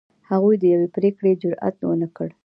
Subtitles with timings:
[0.29, 2.29] هغوی د یوې پرېکړې جرئت ونه کړ.